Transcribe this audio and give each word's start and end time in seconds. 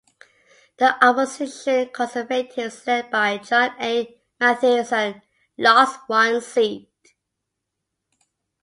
The 0.77 1.05
opposition 1.05 1.89
Conservatives, 1.93 2.87
led 2.87 3.11
by 3.11 3.37
John 3.37 3.75
A. 3.79 4.19
Mathieson, 4.39 5.21
lost 5.59 5.99
one 6.09 6.41
seat. 6.41 6.89